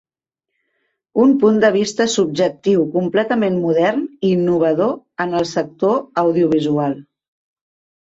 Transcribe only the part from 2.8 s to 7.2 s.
completament modern i innovador en el sector audiovisual.